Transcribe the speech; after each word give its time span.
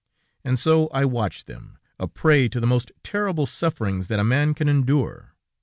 And 0.43 0.57
so 0.57 0.87
I 0.87 1.05
watched 1.05 1.45
them, 1.45 1.77
a 1.99 2.07
prey 2.07 2.49
to 2.49 2.59
the 2.59 2.65
most 2.65 2.91
terrible 3.03 3.45
sufferings 3.45 4.07
that 4.07 4.19
a 4.19 4.23
man 4.23 4.55
can 4.55 4.67
endure. 4.67 5.35